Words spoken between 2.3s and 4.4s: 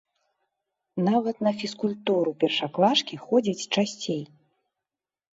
першаклашкі ходзяць часцей.